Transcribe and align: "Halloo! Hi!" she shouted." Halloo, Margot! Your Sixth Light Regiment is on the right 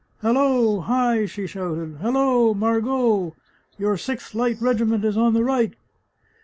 "Halloo! 0.23 0.79
Hi!" 0.79 1.25
she 1.27 1.45
shouted." 1.45 1.97
Halloo, 2.01 2.55
Margot! 2.55 3.35
Your 3.77 3.97
Sixth 3.97 4.33
Light 4.33 4.59
Regiment 4.59 5.05
is 5.05 5.15
on 5.15 5.35
the 5.35 5.43
right 5.43 5.75